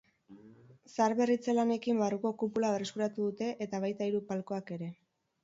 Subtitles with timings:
[0.93, 4.91] Zaharberritze lanekin barruko kupula berreskuratu dute eta baita hiru palkoak ere.